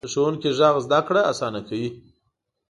د 0.03 0.05
ښوونکي 0.13 0.49
غږ 0.59 0.75
زده 0.85 0.99
کړه 1.07 1.21
اسانه 1.31 1.61
کوي. 1.67 1.89